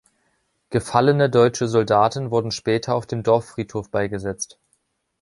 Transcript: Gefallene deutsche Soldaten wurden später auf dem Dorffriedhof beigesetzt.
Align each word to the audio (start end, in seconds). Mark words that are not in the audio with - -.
Gefallene 0.71 1.29
deutsche 1.29 1.67
Soldaten 1.67 2.31
wurden 2.31 2.49
später 2.49 2.95
auf 2.95 3.05
dem 3.05 3.21
Dorffriedhof 3.21 3.91
beigesetzt. 3.91 4.57